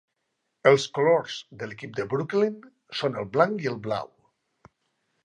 [0.69, 2.57] Els colors de l'equip de Brooklyn
[3.03, 4.11] són el blanc i el blau.